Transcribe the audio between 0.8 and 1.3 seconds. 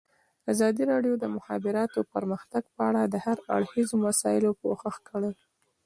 راډیو د د